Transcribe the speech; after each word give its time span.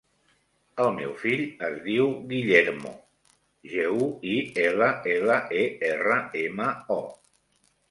El 0.85 0.87
meu 0.93 1.11
fill 1.23 1.43
es 1.67 1.75
diu 1.87 2.07
Guillermo: 2.31 2.95
ge, 3.75 3.85
u, 4.07 4.09
i, 4.33 4.33
ela, 4.65 4.89
ela, 5.19 5.39
e, 5.63 5.63
erra, 5.93 6.19
ema, 6.45 6.75
o. 7.01 7.01